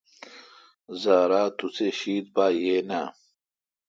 زارا 1.01 1.43
توسی 1.57 1.87
شیتھ 1.99 2.29
یاین 2.63 2.91
اؘ۔ 2.99 3.03